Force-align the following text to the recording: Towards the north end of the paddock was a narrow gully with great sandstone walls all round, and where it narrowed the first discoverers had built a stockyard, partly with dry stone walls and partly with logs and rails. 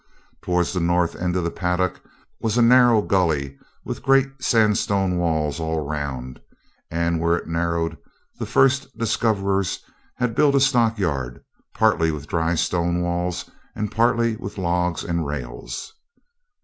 Towards 0.41 0.73
the 0.73 0.79
north 0.79 1.15
end 1.15 1.35
of 1.35 1.43
the 1.43 1.51
paddock 1.51 2.01
was 2.39 2.57
a 2.57 2.63
narrow 2.63 3.03
gully 3.03 3.59
with 3.85 4.01
great 4.01 4.41
sandstone 4.43 5.17
walls 5.19 5.59
all 5.59 5.85
round, 5.87 6.41
and 6.89 7.19
where 7.19 7.35
it 7.37 7.45
narrowed 7.45 7.97
the 8.39 8.47
first 8.47 8.97
discoverers 8.97 9.79
had 10.15 10.33
built 10.33 10.55
a 10.55 10.59
stockyard, 10.59 11.43
partly 11.75 12.09
with 12.09 12.25
dry 12.27 12.55
stone 12.55 13.01
walls 13.03 13.51
and 13.75 13.91
partly 13.91 14.35
with 14.37 14.57
logs 14.57 15.03
and 15.03 15.27
rails. 15.27 15.93